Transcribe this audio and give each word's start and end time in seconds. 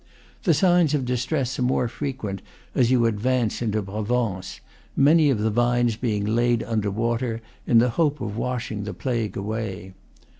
The 0.45 0.55
signs 0.55 0.95
of 0.95 1.05
distress 1.05 1.59
are 1.59 1.61
more 1.61 1.87
frequent 1.87 2.41
as 2.73 2.89
you 2.89 3.05
advance 3.05 3.61
into 3.61 3.83
Provence, 3.83 4.59
many 4.97 5.29
of 5.29 5.37
the 5.37 5.51
vines 5.51 5.95
being 5.95 6.25
laid 6.25 6.63
under 6.63 6.89
water, 6.89 7.39
in 7.67 7.77
the 7.77 7.89
hope 7.89 8.19
of 8.19 8.35
washing 8.35 8.85
the 8.85 8.95
plague 8.95 9.37
away. 9.37 9.93